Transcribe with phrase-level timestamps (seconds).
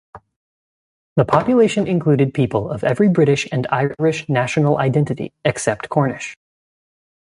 [1.15, 6.33] The population included people of every British and Irish national identity except Cornish.